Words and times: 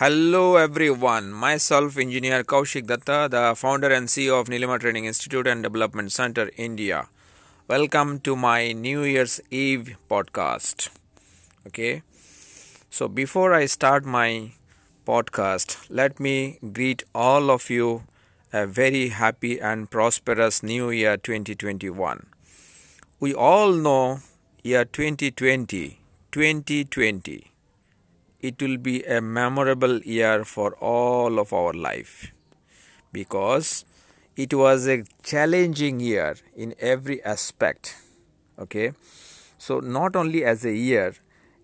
Hello 0.00 0.54
everyone, 0.54 1.32
myself 1.32 1.98
engineer 1.98 2.44
Kaushik 2.44 2.86
Datta, 2.86 3.28
the 3.28 3.56
founder 3.56 3.92
and 3.92 4.06
CEO 4.06 4.40
of 4.40 4.46
Nilima 4.46 4.78
Training 4.78 5.06
Institute 5.06 5.48
and 5.48 5.60
Development 5.60 6.12
Center, 6.12 6.50
India. 6.56 7.08
Welcome 7.66 8.20
to 8.20 8.36
my 8.36 8.70
New 8.70 9.02
Year's 9.02 9.40
Eve 9.50 9.96
podcast. 10.08 10.90
Okay, 11.66 12.02
so 12.88 13.08
before 13.08 13.52
I 13.52 13.66
start 13.66 14.04
my 14.04 14.52
podcast, 15.04 15.76
let 15.90 16.20
me 16.20 16.60
greet 16.72 17.02
all 17.12 17.50
of 17.50 17.68
you 17.68 18.04
a 18.52 18.68
very 18.68 19.08
happy 19.08 19.60
and 19.60 19.90
prosperous 19.90 20.62
New 20.62 20.90
Year 20.90 21.16
2021. 21.16 22.26
We 23.18 23.34
all 23.34 23.72
know 23.72 24.20
year 24.62 24.84
2020, 24.84 25.98
2020 26.30 27.50
it 28.40 28.60
will 28.62 28.76
be 28.76 29.02
a 29.04 29.20
memorable 29.20 29.98
year 30.00 30.44
for 30.44 30.74
all 30.76 31.38
of 31.38 31.52
our 31.52 31.72
life 31.72 32.32
because 33.12 33.84
it 34.36 34.54
was 34.54 34.86
a 34.86 35.02
challenging 35.22 35.98
year 35.98 36.36
in 36.56 36.74
every 36.78 37.22
aspect 37.24 37.96
okay? 38.58 38.92
So 39.58 39.80
not 39.80 40.14
only 40.16 40.44
as 40.44 40.64
a 40.64 40.72
year 40.72 41.14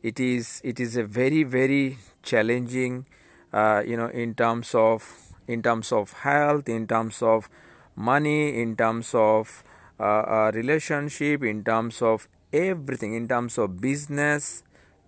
it 0.02 0.20
is 0.20 0.60
it 0.64 0.80
is 0.80 0.96
a 0.96 1.04
very 1.04 1.44
very 1.44 1.98
challenging 2.22 3.06
uh, 3.52 3.82
you 3.86 3.96
know 3.96 4.08
in 4.08 4.34
terms 4.34 4.74
of 4.74 5.04
in 5.46 5.62
terms 5.62 5.92
of 5.92 6.12
health 6.12 6.68
in 6.68 6.86
terms 6.86 7.22
of 7.22 7.48
money 7.96 8.60
in 8.60 8.76
terms 8.76 9.14
of 9.14 9.62
uh, 10.00 10.02
uh, 10.02 10.50
relationship 10.54 11.44
in 11.44 11.62
terms 11.62 12.02
of 12.02 12.28
everything 12.52 13.14
in 13.14 13.28
terms 13.28 13.58
of 13.58 13.80
business 13.80 14.62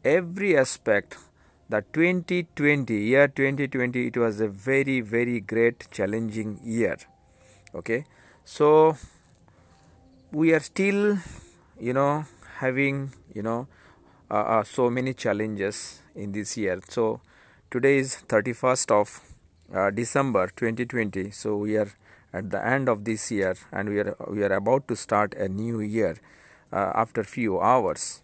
every 0.04 0.56
aspect 0.56 1.18
the 1.68 1.82
2020 1.92 2.94
year 2.94 3.26
2020 3.28 4.06
it 4.06 4.16
was 4.16 4.40
a 4.40 4.48
very 4.48 5.00
very 5.00 5.40
great 5.40 5.86
challenging 5.90 6.60
year. 6.62 6.96
Okay? 7.74 8.04
So 8.44 8.96
we 10.32 10.52
are 10.52 10.60
still 10.60 11.18
you 11.80 11.92
know 11.92 12.26
having 12.58 13.12
you 13.34 13.42
know 13.42 13.66
uh, 14.30 14.34
uh, 14.34 14.64
so 14.64 14.90
many 14.90 15.14
challenges 15.14 16.00
in 16.14 16.32
this 16.32 16.56
year. 16.56 16.80
So 16.88 17.20
today 17.70 17.98
is 17.98 18.22
31st 18.28 18.90
of 18.90 19.20
uh, 19.74 19.90
december 19.90 20.48
2020 20.54 21.32
so 21.32 21.56
we 21.56 21.76
are 21.76 21.90
at 22.32 22.50
the 22.50 22.64
end 22.64 22.88
of 22.88 23.04
this 23.04 23.32
year 23.32 23.56
and 23.72 23.88
we 23.88 23.98
are 23.98 24.14
we 24.28 24.44
are 24.44 24.52
about 24.52 24.86
to 24.86 24.94
start 24.94 25.34
a 25.34 25.48
new 25.48 25.80
year 25.80 26.16
uh, 26.72 26.92
after 26.94 27.24
few 27.24 27.60
hours. 27.60 28.22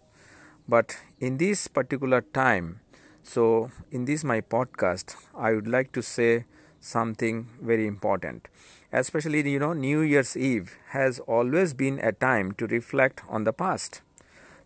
But 0.69 0.97
in 1.19 1.39
this 1.39 1.67
particular 1.67 2.21
time 2.21 2.81
so, 3.23 3.71
in 3.91 4.05
this 4.05 4.25
my 4.25 4.41
podcast, 4.41 5.17
I 5.35 5.53
would 5.53 5.67
like 5.69 5.93
to 5.93 6.03
say 6.03 6.45
something 6.81 7.49
very 7.61 7.87
important. 7.87 8.49
Especially, 8.93 9.49
you 9.51 9.59
know, 9.59 9.73
New 9.73 10.01
Year's 10.01 10.37
Eve 10.37 10.77
has 10.91 11.19
always 11.21 11.73
been 11.73 11.99
a 12.01 12.13
time 12.13 12.53
to 12.53 12.67
reflect 12.67 13.23
on 13.29 13.45
the 13.45 13.53
past. 13.53 14.03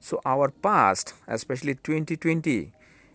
So, 0.01 0.21
our 0.25 0.51
past, 0.51 1.15
especially 1.29 1.75
2020, 1.77 2.73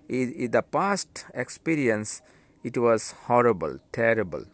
is, 0.08 0.50
the 0.52 0.62
past 0.62 1.25
experience, 1.34 2.22
it 2.64 2.78
was 2.78 3.12
horrible, 3.28 3.80
terrible. 3.92 4.45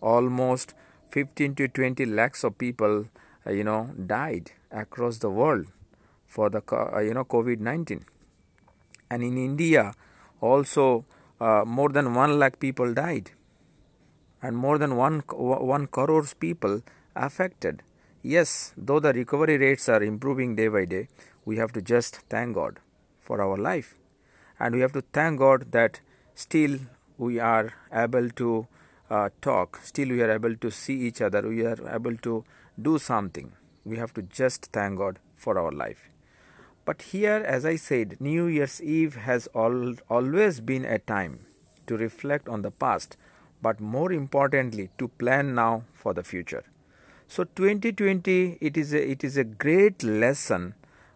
Almost 0.00 0.74
15 1.10 1.54
to 1.56 1.68
20 1.68 2.06
lakhs 2.06 2.44
of 2.44 2.56
people, 2.58 3.06
uh, 3.46 3.50
you 3.50 3.64
know, 3.64 3.90
died 4.06 4.52
across 4.70 5.18
the 5.18 5.30
world 5.30 5.66
for 6.26 6.48
the, 6.50 6.62
uh, 6.72 7.00
you 7.00 7.14
know, 7.14 7.24
COVID 7.24 7.60
19. 7.60 8.04
And 9.10 9.22
in 9.22 9.36
India, 9.38 9.94
also 10.40 11.04
uh, 11.40 11.64
more 11.66 11.88
than 11.88 12.14
1 12.14 12.38
lakh 12.38 12.58
people 12.58 12.94
died. 12.94 13.30
And 14.42 14.56
more 14.56 14.78
than 14.78 14.96
1 14.96 15.22
1 15.28 15.86
crores 15.88 16.34
people 16.34 16.82
affected. 17.14 17.82
Yes 18.22 18.72
though 18.76 19.00
the 19.00 19.12
recovery 19.12 19.56
rates 19.58 19.88
are 19.88 20.02
improving 20.02 20.56
day 20.56 20.68
by 20.68 20.84
day 20.84 21.08
we 21.44 21.56
have 21.56 21.72
to 21.72 21.82
just 21.82 22.16
thank 22.34 22.54
god 22.54 22.80
for 23.20 23.40
our 23.40 23.56
life. 23.56 23.94
And 24.58 24.74
we 24.74 24.80
have 24.80 24.92
to 24.92 25.02
thank 25.12 25.38
god 25.38 25.72
that 25.72 26.00
still 26.34 26.78
we 27.18 27.38
are 27.38 27.72
able 27.92 28.30
to 28.42 28.66
uh, 29.10 29.28
talk. 29.40 29.80
Still 29.82 30.08
we 30.08 30.22
are 30.22 30.30
able 30.30 30.56
to 30.56 30.70
see 30.70 30.98
each 31.06 31.20
other. 31.20 31.42
We 31.48 31.64
are 31.64 31.78
able 31.94 32.16
to 32.28 32.44
do 32.80 32.98
something. 32.98 33.52
We 33.84 33.96
have 33.96 34.12
to 34.14 34.22
just 34.22 34.70
thank 34.72 34.98
god 34.98 35.18
for 35.34 35.58
our 35.58 35.70
life 35.70 36.10
but 36.86 37.02
here, 37.02 37.42
as 37.44 37.66
I 37.66 37.74
said, 37.74 38.16
New 38.20 38.46
Year's 38.46 38.80
Eve 38.80 39.16
has 39.16 39.48
all, 39.48 39.96
always 40.08 40.60
been 40.60 40.84
a 40.84 41.00
time 41.00 41.40
to 41.88 41.96
reflect 41.96 42.48
on 42.48 42.62
the 42.62 42.70
past, 42.70 43.16
but 43.60 43.80
more 43.80 44.12
importantly, 44.12 44.90
to 44.98 45.08
plan 45.08 45.56
now 45.56 45.82
for 45.92 46.14
the 46.14 46.22
future. 46.22 46.62
So 47.26 47.42
2020, 47.42 48.58
it 48.60 48.76
is 48.76 48.94
a, 48.94 49.10
it 49.10 49.24
is 49.24 49.36
a 49.36 49.42
great 49.42 50.04
lesson, 50.04 50.74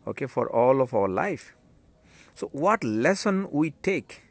okay, 0.09 0.27
for 0.27 0.51
all 0.51 0.81
of 0.81 0.93
our 0.93 1.09
life. 1.09 1.55
So 2.35 2.49
what 2.49 2.83
lesson 2.83 3.49
we 3.53 3.71
take 3.71 4.23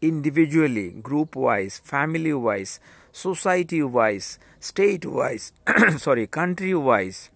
individually, 0.00 0.92
group 0.92 1.34
wise, 1.34 1.80
family 1.82 2.32
wise, 2.32 2.78
society 3.10 3.82
wise, 3.82 4.38
state 4.60 5.04
wise, 5.04 5.52
sorry, 5.96 6.28
country 6.28 6.74
wise, 6.74 7.30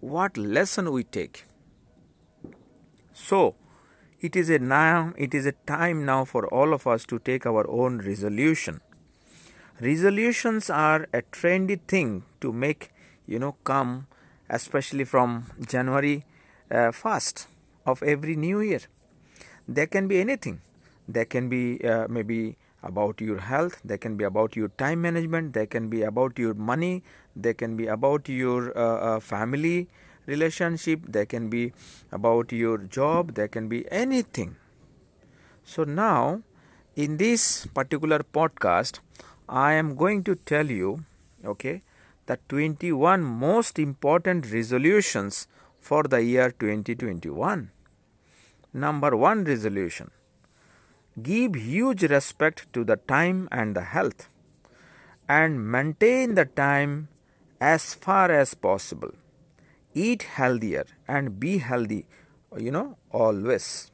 what 0.00 0.36
lesson 0.36 0.90
we 0.90 1.04
take 1.04 1.44
so, 3.18 3.56
it 4.20 4.36
is 4.36 4.48
a 4.48 4.58
now 4.58 5.12
it 5.16 5.34
is 5.34 5.44
a 5.44 5.52
time 5.66 6.04
now 6.04 6.24
for 6.24 6.46
all 6.48 6.72
of 6.72 6.86
us 6.86 7.04
to 7.06 7.18
take 7.18 7.46
our 7.46 7.68
own 7.68 7.98
resolution. 7.98 8.80
Resolutions 9.80 10.70
are 10.70 11.08
a 11.12 11.22
trendy 11.22 11.80
thing 11.86 12.24
to 12.40 12.52
make 12.52 12.92
you 13.26 13.38
know 13.38 13.56
come 13.64 14.06
especially 14.48 15.04
from 15.04 15.46
January 15.66 16.24
uh, 16.70 16.90
1st 16.90 17.46
of 17.86 18.02
every 18.02 18.36
new 18.36 18.60
year. 18.60 18.80
There 19.66 19.86
can 19.86 20.08
be 20.08 20.20
anything. 20.20 20.60
There 21.06 21.26
can 21.26 21.48
be 21.48 21.84
uh, 21.84 22.06
maybe 22.08 22.56
about 22.82 23.20
your 23.20 23.40
health, 23.40 23.80
there 23.84 23.98
can 23.98 24.16
be 24.16 24.24
about 24.24 24.56
your 24.56 24.68
time 24.68 25.02
management, 25.02 25.52
there 25.52 25.66
can 25.66 25.88
be 25.88 26.02
about 26.02 26.38
your 26.38 26.54
money, 26.54 27.02
there 27.34 27.54
can 27.54 27.76
be 27.76 27.88
about 27.88 28.28
your 28.28 28.76
uh, 28.78 29.16
uh 29.16 29.20
family 29.20 29.88
relationship, 30.28 31.00
there 31.08 31.26
can 31.26 31.48
be 31.48 31.72
about 32.12 32.52
your 32.52 32.78
job, 32.78 33.34
there 33.34 33.48
can 33.48 33.68
be 33.68 33.90
anything. 33.90 34.56
So, 35.64 35.84
now 35.84 36.42
in 36.94 37.16
this 37.16 37.66
particular 37.66 38.20
podcast, 38.20 39.00
I 39.48 39.72
am 39.72 39.94
going 39.96 40.24
to 40.24 40.34
tell 40.34 40.70
you, 40.70 41.04
okay, 41.44 41.82
the 42.26 42.38
21 42.48 43.22
most 43.22 43.78
important 43.78 44.52
resolutions 44.52 45.46
for 45.78 46.02
the 46.02 46.22
year 46.22 46.50
2021. 46.50 47.70
Number 48.74 49.16
one 49.16 49.44
resolution 49.44 50.10
give 51.22 51.54
huge 51.54 52.02
respect 52.04 52.72
to 52.72 52.84
the 52.84 52.96
time 52.96 53.48
and 53.50 53.74
the 53.74 53.82
health 53.82 54.28
and 55.28 55.70
maintain 55.70 56.34
the 56.34 56.44
time 56.44 57.08
as 57.60 57.94
far 57.94 58.30
as 58.30 58.54
possible 58.54 59.12
eat 60.06 60.24
healthier 60.38 60.84
and 61.16 61.38
be 61.44 61.58
healthy 61.58 62.06
you 62.56 62.70
know 62.70 62.96
always. 63.10 63.90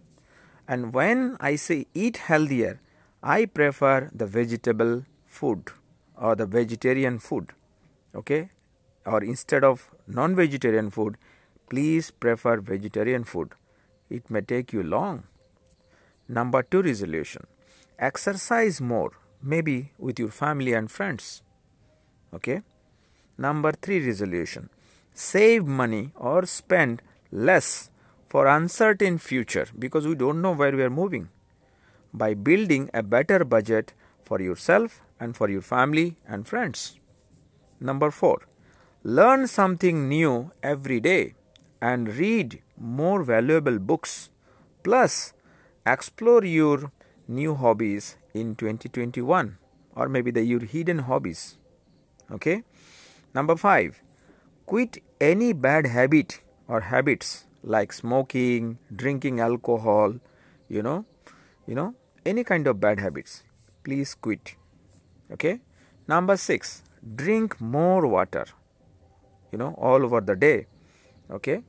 And 0.67 0.93
when 0.95 1.37
i 1.41 1.57
say 1.57 1.87
eat 1.95 2.19
healthier 2.29 2.81
i 3.23 3.45
prefer 3.59 4.11
the 4.23 4.27
vegetable 4.27 4.95
food 5.25 5.73
or 6.17 6.35
the 6.37 6.47
vegetarian 6.47 7.19
food 7.19 7.53
okay? 8.15 8.51
Or 9.05 9.23
instead 9.23 9.65
of 9.65 9.91
non 10.07 10.37
vegetarian 10.37 10.91
food 10.91 11.17
please 11.69 12.11
prefer 12.11 12.61
vegetarian 12.61 13.25
food. 13.25 13.53
It 14.11 14.31
may 14.31 14.43
take 14.43 14.73
you 14.73 14.83
long. 14.83 15.25
Number 16.29 16.63
2 16.63 16.83
resolution 16.83 17.47
exercise 17.99 18.81
more 18.81 19.11
maybe 19.43 19.93
with 19.99 20.19
your 20.19 20.31
family 20.31 20.73
and 20.73 20.91
friends 20.91 21.43
okay? 22.35 22.63
Number 23.37 23.73
3 23.73 24.07
resolution 24.07 24.71
save 25.15 25.65
money 25.65 26.11
or 26.17 26.45
spend 26.45 27.01
less 27.31 27.91
for 28.29 28.47
uncertain 28.47 29.17
future 29.17 29.67
because 29.79 30.07
we 30.07 30.15
don't 30.15 30.43
know 30.43 30.53
where 30.53 30.73
we 30.73 30.83
are 30.83 30.91
moving. 30.91 31.29
By 32.13 32.35
building 32.35 32.91
a 32.93 33.03
better 33.03 33.45
budget 33.45 33.95
for 34.23 34.41
yourself 34.41 35.03
and 35.21 35.37
for 35.37 35.49
your 35.49 35.63
family 35.63 36.17
and 36.27 36.47
friends. 36.47 36.99
Number 37.81 38.11
4 38.11 38.41
learn 39.05 39.47
something 39.47 40.09
new 40.09 40.51
every 40.63 40.99
day 40.99 41.35
and 41.81 42.09
read 42.17 42.63
more 42.79 43.23
valuable 43.23 43.79
books. 43.79 44.31
Plus 44.83 45.35
explore 45.87 46.45
your 46.45 46.91
new 47.29 47.55
hobbies 47.55 48.17
in 48.33 48.55
2021 48.57 49.59
or 49.95 50.09
maybe 50.09 50.31
the 50.31 50.43
your 50.43 50.61
hidden 50.61 51.01
hobbies. 51.01 51.59
Okay? 52.33 52.63
Number 53.35 53.57
5 53.57 54.03
Quit 54.67 55.03
any 55.21 55.53
bad 55.53 55.87
habit 55.87 56.41
or 56.69 56.81
habits 56.81 57.45
like 57.63 57.93
smoking, 57.93 58.79
drinking 58.95 59.41
alcohol, 59.41 60.15
you 60.69 60.83
know, 60.83 61.05
you 61.67 61.75
know, 61.75 61.95
any 62.25 62.45
kind 62.45 62.67
of 62.67 62.81
bad 62.81 63.01
habits. 63.01 63.43
please 63.85 64.15
quit. 64.15 64.57
Okay. 65.31 65.61
Number 66.09 66.37
six, 66.37 66.83
drink 67.15 67.61
more 67.61 68.07
water. 68.07 68.47
You 69.53 69.59
know, 69.59 69.75
all 69.79 70.05
over 70.05 70.21
the 70.21 70.35
day. 70.35 70.67
Okay. 71.31 71.63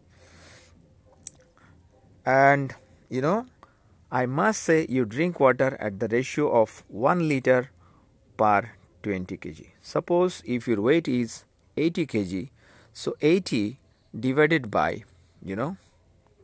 And 2.26 2.74
you 3.10 3.22
know, 3.22 3.46
I 4.12 4.26
must 4.26 4.64
say 4.64 4.88
you 4.90 5.06
drink 5.06 5.40
water 5.40 5.78
at 5.80 6.00
the 6.00 6.08
ratio 6.08 6.50
of 6.62 6.84
1 6.88 7.28
liter 7.28 7.70
per 8.38 8.72
20 9.04 9.38
kg. 9.38 9.68
Suppose 9.82 10.42
if 10.46 10.68
your 10.68 10.82
weight 10.82 11.08
is 11.08 11.46
80 11.78 12.08
kg, 12.08 12.50
so 13.04 13.16
80 13.22 13.78
divided 14.28 14.72
by 14.72 15.04
you 15.44 15.56
know 15.56 15.76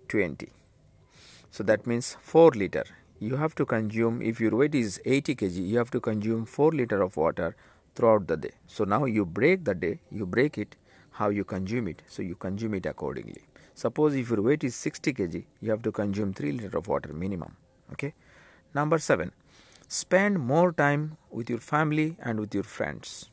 20 0.09 0.50
so 1.50 1.63
that 1.63 1.86
means 1.86 2.15
4 2.21 2.51
liter. 2.51 2.86
You 3.19 3.36
have 3.36 3.53
to 3.56 3.65
consume 3.65 4.21
if 4.21 4.39
your 4.39 4.56
weight 4.56 4.74
is 4.74 5.01
80 5.06 5.36
kg 5.36 5.68
you 5.71 5.77
have 5.77 5.92
to 5.92 6.00
consume 6.00 6.45
4 6.45 6.71
liter 6.71 7.01
of 7.01 7.18
water 7.18 7.56
throughout 7.94 8.27
the 8.27 8.38
day. 8.38 8.51
So 8.68 8.86
now 8.86 9.03
you 9.06 9.25
break 9.25 9.65
the 9.65 9.75
day 9.75 10.00
you 10.09 10.25
break 10.25 10.57
it 10.57 10.75
how 11.12 11.30
you 11.30 11.44
consume 11.44 11.89
it. 11.89 12.01
So 12.07 12.21
you 12.21 12.36
consume 12.36 12.74
it 12.75 12.86
accordingly. 12.86 13.44
Suppose 13.74 14.15
if 14.15 14.30
your 14.30 14.42
weight 14.42 14.63
is 14.63 14.75
60 14.75 15.13
kg 15.13 15.44
you 15.62 15.71
have 15.71 15.81
to 15.83 15.92
consume 15.92 16.33
3 16.33 16.53
liter 16.53 16.77
of 16.77 16.88
water 16.88 17.13
minimum 17.13 17.56
okay? 17.94 18.13
Number 18.74 18.98
7 18.98 19.31
spend 19.88 20.39
more 20.39 20.71
time 20.71 21.18
with 21.30 21.50
your 21.50 21.59
family 21.59 22.15
and 22.21 22.39
with 22.39 22.53
your 22.56 22.63
friends. 22.63 23.30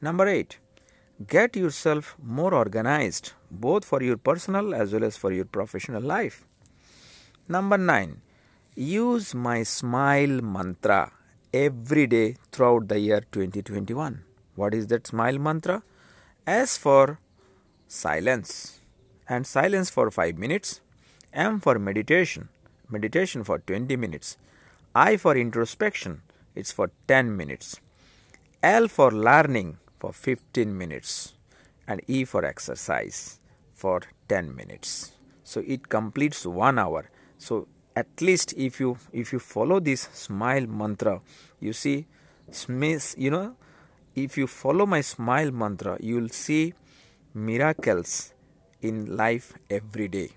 Number 0.00 0.28
8 0.28 0.58
get 1.28 1.56
yourself 1.56 2.16
more 2.22 2.52
organized 2.54 3.32
both 3.50 3.84
for 3.84 4.02
your 4.02 4.16
personal 4.16 4.74
as 4.74 4.92
well 4.92 5.04
as 5.04 5.16
for 5.16 5.32
your 5.32 5.44
professional 5.44 6.02
life. 6.02 6.44
Number 7.48 7.78
9 7.78 8.20
use 8.76 9.34
my 9.34 9.62
smile 9.62 10.40
mantra 10.42 11.12
every 11.52 12.06
day 12.08 12.36
throughout 12.50 12.88
the 12.88 12.98
year 12.98 13.20
2021. 13.30 14.24
What 14.56 14.74
is 14.74 14.88
that 14.88 15.06
smile 15.06 15.38
mantra? 15.38 15.82
S 16.46 16.76
for 16.76 17.20
silence 17.86 18.80
and 19.28 19.46
silence 19.46 19.90
for 19.90 20.10
5 20.10 20.36
minutes, 20.36 20.80
M 21.32 21.60
for 21.60 21.78
meditation, 21.78 22.48
meditation 22.90 23.44
for 23.44 23.60
20 23.60 23.96
minutes, 23.96 24.36
I 24.94 25.16
for 25.16 25.36
introspection, 25.36 26.22
it's 26.54 26.72
for 26.72 26.90
10 27.08 27.36
minutes, 27.36 27.80
L 28.62 28.88
for 28.88 29.10
learning, 29.10 29.78
for 30.04 30.12
15 30.12 30.76
minutes 30.76 31.32
and 31.88 32.02
E 32.06 32.24
for 32.24 32.44
exercise 32.44 33.40
for 33.72 34.02
10 34.28 34.54
minutes. 34.54 35.12
So 35.44 35.62
it 35.66 35.88
completes 35.88 36.44
1 36.44 36.78
hour. 36.78 37.10
So 37.38 37.68
at 37.96 38.20
least 38.20 38.52
if 38.66 38.80
you 38.80 38.98
if 39.12 39.32
you 39.32 39.38
follow 39.38 39.80
this 39.80 40.02
smile 40.12 40.66
mantra, 40.66 41.20
you 41.60 41.72
see 41.72 42.06
Smith, 42.50 43.14
you 43.16 43.30
know, 43.30 43.56
if 44.14 44.36
you 44.36 44.46
follow 44.46 44.86
my 44.94 45.00
smile 45.00 45.50
mantra, 45.50 45.96
you 46.00 46.16
will 46.20 46.28
see 46.28 46.74
miracles 47.32 48.34
in 48.82 49.16
life 49.16 49.54
every 49.70 50.08
day. 50.08 50.28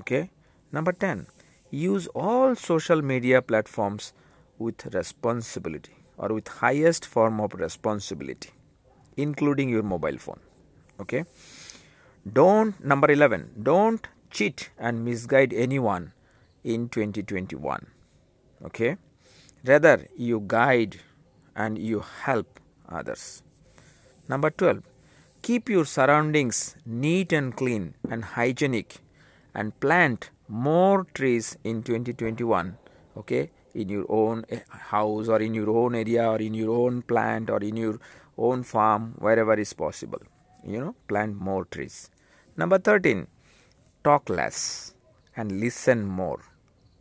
Okay? 0.00 0.30
Number 0.70 0.92
10. 0.92 1.26
Use 1.70 2.08
all 2.08 2.54
social 2.54 3.00
media 3.00 3.40
platforms 3.40 4.12
with 4.58 4.86
responsibility 4.94 5.99
or 6.20 6.28
with 6.36 6.48
highest 6.62 7.06
form 7.14 7.40
of 7.40 7.54
responsibility 7.66 8.50
including 9.16 9.68
your 9.68 9.82
mobile 9.82 10.18
phone. 10.18 10.40
Okay? 11.00 11.24
Don't 12.40 12.82
number 12.84 13.10
11 13.10 13.62
don't 13.62 14.06
cheat 14.30 14.70
and 14.78 15.04
misguide 15.04 15.52
anyone 15.52 16.12
in 16.62 16.88
2021 16.88 17.86
okay? 18.66 18.96
Rather 19.64 20.06
you 20.16 20.42
guide 20.46 21.00
and 21.56 21.78
you 21.78 22.04
help 22.24 22.60
others. 22.88 23.42
Number 24.28 24.50
12 24.50 24.82
keep 25.42 25.70
your 25.70 25.86
surroundings 25.86 26.76
neat 26.84 27.32
and 27.32 27.56
clean 27.56 27.94
and 28.10 28.24
hygienic 28.36 28.98
and 29.54 29.78
plant 29.80 30.30
more 30.48 31.06
trees 31.14 31.56
in 31.64 31.82
2021 31.82 32.76
okay 33.16 33.50
in 33.74 33.88
your 33.88 34.06
own 34.08 34.44
eh, 34.48 34.60
house 34.68 35.28
or 35.28 35.40
in 35.40 35.54
your 35.54 35.70
own 35.70 35.94
area 35.94 36.28
or 36.28 36.38
in 36.38 36.54
your 36.54 36.70
own 36.70 37.02
plant 37.02 37.50
or 37.50 37.58
in 37.58 37.76
your 37.76 37.98
own 38.36 38.62
farm 38.62 39.14
wherever 39.18 39.54
is 39.54 39.72
possible 39.72 40.20
you 40.64 40.80
know 40.80 40.94
plant 41.08 41.40
more 41.40 41.64
trees. 41.64 42.10
Number 42.56 42.78
13 42.78 43.26
talk 44.04 44.28
less 44.28 44.94
and 45.36 45.60
listen 45.60 46.04
more 46.04 46.40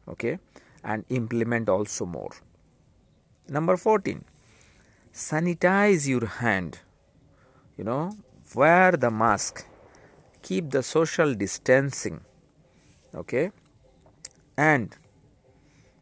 okay 0.07 0.39
and 0.83 1.05
implement 1.09 1.69
also 1.69 2.05
more. 2.05 2.31
Number 3.47 3.77
14 3.77 4.23
sanitize 5.13 6.07
your 6.07 6.25
hand 6.25 6.79
you 7.77 7.83
know 7.83 8.15
wear 8.55 8.91
the 8.91 9.09
mask 9.09 9.65
keep 10.41 10.69
the 10.69 10.83
social 10.83 11.33
distancing 11.33 12.21
okay 13.15 13.51
and 14.57 14.95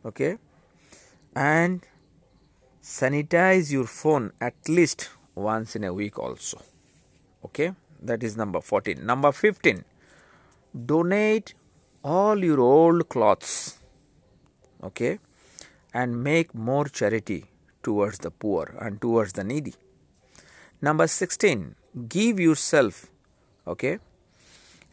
okay 0.05 0.37
and 1.37 1.85
sanitize 2.81 3.71
your 3.71 3.85
phone 3.85 4.31
at 4.41 4.55
least 4.67 5.09
once 5.35 5.75
in 5.75 5.83
a 5.83 5.93
week 5.93 6.17
also. 6.17 6.59
Okay? 7.45 7.73
That 8.01 8.23
is 8.23 8.35
number 8.35 8.61
14 8.61 9.05
number 9.05 9.31
15 9.31 9.83
donate 10.85 11.53
all 12.03 12.43
your 12.43 12.59
old 12.59 13.09
clothes. 13.09 13.77
Okay? 14.83 15.19
And 15.93 16.23
make 16.23 16.53
more 16.53 16.85
charity 16.85 17.45
towards 17.81 18.19
the 18.19 18.31
poor 18.31 18.75
and 18.79 19.01
towards 19.01 19.33
the 19.33 19.43
needy. 19.43 19.73
Number 20.81 21.07
16 21.07 21.75
give 22.07 22.39
yourself 22.39 23.07
okay 23.65 23.99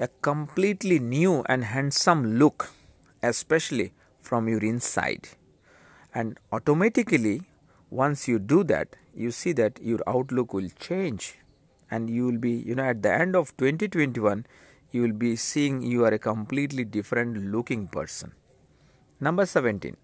a 0.00 0.08
completely 0.22 0.98
new 0.98 1.42
and 1.48 1.64
handsome 1.64 2.38
look 2.38 2.70
especially 3.22 3.92
from 4.22 4.48
your 4.48 4.64
inside 4.64 5.28
and 6.14 6.38
automatically 6.52 7.42
once 7.90 8.28
you 8.28 8.38
do 8.38 8.62
that 8.64 8.96
you 9.14 9.30
see 9.30 9.52
that 9.52 9.78
your 9.80 10.00
outlook 10.06 10.52
will 10.52 10.68
change. 10.80 11.36
And 11.90 12.10
you 12.10 12.26
will 12.26 12.38
be 12.38 12.52
you 12.52 12.74
know 12.74 12.84
at 12.84 13.02
the 13.02 13.12
end 13.12 13.36
of 13.36 13.56
2021 13.56 14.46
you 14.90 15.02
will 15.02 15.12
be 15.12 15.36
seeing 15.36 15.82
you 15.82 16.04
are 16.04 16.14
a 16.14 16.18
completely 16.18 16.84
different 16.84 17.36
looking 17.52 17.86
person. 17.88 18.32
Number 19.20 19.46
17 19.46 19.96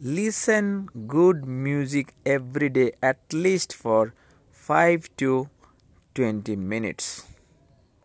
listen 0.00 0.88
good 1.06 1.46
music 1.46 2.12
every 2.26 2.68
day 2.68 2.92
at 3.02 3.32
least 3.32 3.72
for 3.72 4.12
5 4.50 5.08
to 5.18 5.48
20 6.14 6.56
minutes. 6.56 7.26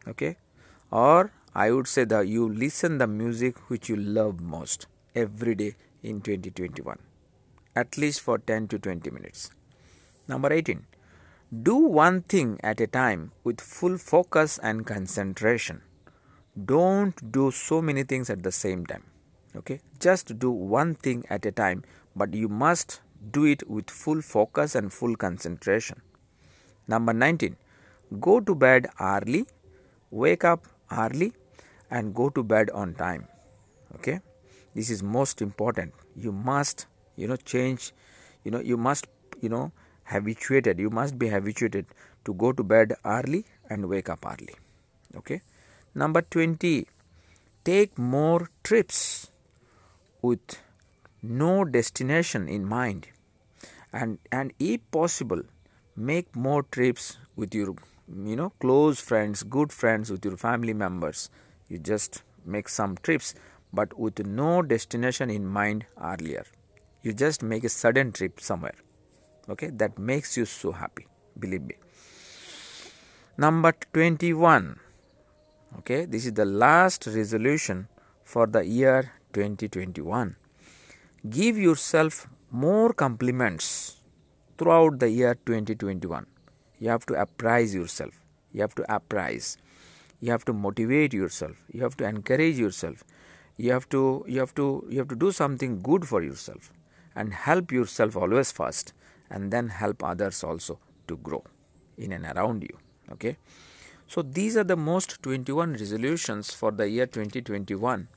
Okay? 0.08 0.38
Or 0.92 1.32
i 1.56 1.72
would 1.72 1.88
say 1.88 2.04
that 2.06 2.28
you 2.28 2.48
listen 2.48 3.00
the 3.00 3.08
music 3.08 3.70
which 3.70 3.90
you 3.90 3.96
love 3.96 4.40
most 4.40 4.86
every 5.16 5.56
day 5.56 5.76
in 6.04 6.22
2021 6.22 6.98
at 7.76 7.98
least 7.98 8.22
for 8.22 8.38
10 8.38 8.68
to 8.70 8.80
20 8.80 9.10
minutes. 9.12 9.52
Number 10.28 10.52
18 10.52 10.86
do 11.64 11.76
one 11.76 12.22
thing 12.22 12.60
at 12.64 12.80
a 12.80 12.86
time 12.86 13.32
with 13.44 13.60
full 13.60 13.98
focus 13.98 14.60
and 14.62 14.86
concentration. 14.86 15.82
Don't 16.66 17.32
do 17.32 17.50
so 17.50 17.82
many 17.82 18.04
things 18.04 18.30
at 18.30 18.44
the 18.44 18.52
same 18.52 18.86
time 18.86 19.04
okay? 19.56 19.80
Just 20.00 20.38
do 20.40 20.52
one 20.52 20.94
thing 20.96 21.26
at 21.30 21.46
a 21.46 21.52
time 21.52 21.84
but 22.16 22.34
you 22.34 22.48
must 22.48 23.02
do 23.32 23.46
it 23.46 23.68
with 23.70 23.90
full 23.90 24.22
focus 24.22 24.76
and 24.76 24.94
full 24.94 25.16
concentration. 25.16 26.02
Number 26.88 27.14
19 27.14 27.56
go 28.20 28.40
to 28.40 28.56
bed 28.56 28.88
early 29.00 29.46
wake 30.12 30.44
up 30.44 30.68
early 30.92 31.34
and 31.92 32.14
go 32.14 32.30
to 32.30 32.44
bed 32.44 32.70
on 32.72 32.94
time 32.96 33.28
okay 33.96 34.20
this 34.80 34.90
is 34.90 35.04
most 35.04 35.42
important. 35.42 35.94
You 36.16 36.32
must 36.32 36.86
you 37.18 37.28
know 37.28 37.36
change 37.54 37.92
you 38.46 38.52
know 38.52 38.62
you 38.72 38.78
must 38.78 39.08
you 39.42 39.50
know 39.54 39.64
habituated 40.12 40.80
you 40.80 40.92
must 41.00 41.20
be 41.24 41.28
habituated 41.34 41.86
to 42.26 42.34
go 42.44 42.52
to 42.60 42.64
bed 42.64 42.94
early 43.06 43.44
and 43.70 43.90
wake 43.90 44.10
up 44.14 44.26
early. 44.26 44.56
Okay? 45.18 45.42
Number 45.94 46.22
20 46.22 46.88
take 47.66 47.98
more 47.98 48.50
trips 48.64 49.32
with 50.22 50.58
no 51.22 51.66
destination 51.66 52.48
in 52.48 52.66
mind. 52.66 53.08
And 53.92 54.18
and 54.32 54.54
if 54.60 54.90
possible 54.92 55.44
make 55.98 56.34
more 56.48 56.64
trips 56.64 57.18
with 57.36 57.54
your 57.54 57.76
you 58.32 58.36
know 58.42 58.50
close 58.62 59.02
friends 59.12 59.44
good 59.44 59.74
friends 59.84 60.10
with 60.10 60.24
your 60.24 60.38
family 60.48 60.74
members. 60.88 61.30
You 61.68 61.80
just 61.94 62.24
make 62.46 62.70
some 62.70 62.98
trips 63.04 63.36
but 63.74 63.98
with 63.98 64.26
no 64.26 64.62
destination 64.62 65.30
in 65.30 65.46
mind 65.46 65.86
earlier. 66.02 66.46
You 67.02 67.14
just 67.14 67.44
make 67.44 67.64
a 67.64 67.70
sudden 67.70 68.12
trip 68.12 68.40
somewhere. 68.40 68.76
Okay, 69.50 69.70
that 69.72 69.98
makes 69.98 70.38
you 70.38 70.46
so 70.46 70.72
happy, 70.72 71.08
believe 71.40 71.64
me. 71.64 71.76
Number 73.38 73.74
21. 73.94 74.80
Okay, 75.80 76.06
this 76.06 76.26
is 76.26 76.34
the 76.34 76.46
last 76.46 77.08
resolution 77.08 77.88
for 78.24 78.48
the 78.48 78.66
year 78.66 79.14
2021. 79.34 80.36
Give 81.30 81.58
yourself 81.58 82.28
more 82.52 82.94
compliments 82.94 83.98
throughout 84.58 85.00
the 85.00 85.10
year 85.10 85.36
2021. 85.46 86.26
You 86.80 86.90
have 86.90 87.06
to 87.08 87.14
apprise 87.14 87.74
yourself. 87.74 88.20
You 88.52 88.62
have 88.62 88.76
to 88.76 88.94
apprise. 88.94 89.58
You 90.20 90.32
have 90.32 90.44
to 90.46 90.54
motivate 90.54 91.14
yourself. 91.14 91.56
You 91.72 91.84
have 91.84 91.96
to 91.98 92.06
encourage 92.06 92.58
yourself. 92.58 93.04
You 93.60 93.72
have 93.74 93.88
to 93.90 94.02
you 94.28 94.40
have 94.40 94.54
to 94.56 94.66
you 94.90 95.00
have 95.00 95.10
to 95.10 95.16
do 95.24 95.32
something 95.40 95.80
good 95.88 96.08
for 96.12 96.22
yourself 96.24 96.72
and 97.16 97.34
help 97.34 97.72
yourself 97.78 98.16
always 98.16 98.52
first 98.60 98.94
and 99.30 99.52
then 99.56 99.70
help 99.80 100.04
others 100.04 100.44
also 100.44 100.80
to 101.08 101.18
grow 101.18 101.44
in 101.98 102.14
and 102.14 102.26
around 102.26 102.64
you. 102.64 102.78
Okay. 103.12 103.38
So 104.08 104.22
these 104.22 104.58
are 104.58 104.64
the 104.64 104.78
most 104.78 105.22
21 105.22 105.74
resolutions 105.74 106.52
for 106.52 106.72
the 106.72 106.88
year 106.90 107.06
2021. 107.06 108.08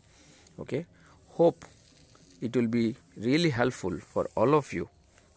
Okay. 0.60 0.86
Hope 1.30 1.64
it 2.40 2.56
will 2.56 2.68
be 2.68 2.96
really 3.16 3.50
helpful 3.50 3.98
for 3.98 4.30
all 4.36 4.54
of 4.54 4.72
you. 4.72 4.88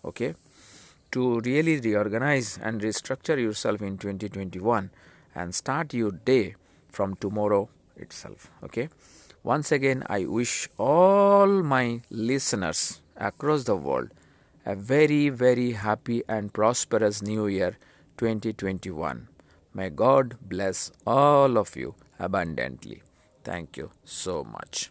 Okay 0.04 0.36
to 1.16 1.40
really 1.42 1.80
reorganize 1.80 2.60
and 2.62 2.82
restructure 2.82 3.38
yourself 3.38 3.82
in 3.82 3.98
2021 3.98 4.90
and 5.34 5.56
start 5.56 5.94
your 5.94 6.12
day 6.12 6.56
from 6.90 7.16
tomorrow 7.16 7.70
itself 7.96 8.52
okay 8.62 8.90
once 9.54 9.72
again 9.78 10.04
i 10.18 10.26
wish 10.38 10.54
all 10.78 11.52
my 11.74 12.02
listeners 12.10 13.02
across 13.30 13.66
the 13.66 13.76
world 13.88 14.10
a 14.66 14.76
very 14.76 15.30
very 15.30 15.74
happy 15.74 16.24
and 16.28 16.54
prosperous 16.60 17.22
new 17.22 17.46
year 17.46 17.78
2021 18.18 19.28
may 19.74 19.90
god 19.90 20.36
bless 20.42 20.92
all 21.06 21.58
of 21.58 21.76
you 21.76 21.94
abundantly. 22.20 23.04
Thank 23.44 23.78
you 23.78 23.92
so 24.04 24.44
much 24.44 24.90